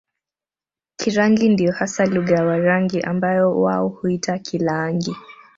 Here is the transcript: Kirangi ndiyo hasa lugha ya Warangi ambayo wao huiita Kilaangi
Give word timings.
Kirangi 0.97 1.49
ndiyo 1.49 1.71
hasa 1.73 2.05
lugha 2.05 2.35
ya 2.35 2.45
Warangi 2.45 3.01
ambayo 3.01 3.61
wao 3.61 3.87
huiita 3.89 4.39
Kilaangi 4.39 5.15